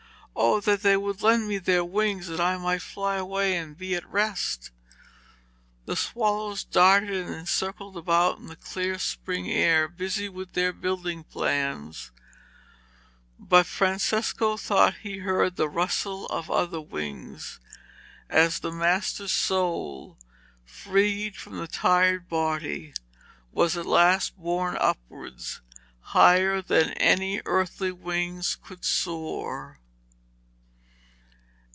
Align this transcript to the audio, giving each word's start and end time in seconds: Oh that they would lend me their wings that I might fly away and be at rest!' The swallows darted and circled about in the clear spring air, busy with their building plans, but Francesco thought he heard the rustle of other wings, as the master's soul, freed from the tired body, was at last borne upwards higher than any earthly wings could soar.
Oh 0.33 0.59
that 0.61 0.81
they 0.81 0.97
would 0.97 1.21
lend 1.21 1.47
me 1.47 1.57
their 1.59 1.83
wings 1.83 2.27
that 2.27 2.39
I 2.39 2.57
might 2.57 2.81
fly 2.81 3.17
away 3.17 3.57
and 3.57 3.77
be 3.77 3.95
at 3.95 4.09
rest!' 4.09 4.71
The 5.85 5.95
swallows 5.95 6.63
darted 6.63 7.27
and 7.27 7.47
circled 7.47 7.95
about 7.95 8.37
in 8.37 8.47
the 8.47 8.55
clear 8.55 8.97
spring 8.97 9.49
air, 9.51 9.87
busy 9.87 10.29
with 10.29 10.53
their 10.53 10.73
building 10.73 11.23
plans, 11.25 12.11
but 13.37 13.65
Francesco 13.67 14.57
thought 14.57 14.95
he 15.03 15.19
heard 15.19 15.57
the 15.57 15.69
rustle 15.69 16.25
of 16.27 16.49
other 16.49 16.81
wings, 16.81 17.59
as 18.29 18.59
the 18.59 18.71
master's 18.71 19.33
soul, 19.33 20.17
freed 20.65 21.35
from 21.35 21.59
the 21.59 21.67
tired 21.67 22.27
body, 22.29 22.93
was 23.51 23.77
at 23.77 23.85
last 23.85 24.37
borne 24.37 24.77
upwards 24.77 25.61
higher 25.99 26.61
than 26.63 26.91
any 26.93 27.41
earthly 27.45 27.91
wings 27.91 28.57
could 28.63 28.83
soar. 28.83 29.77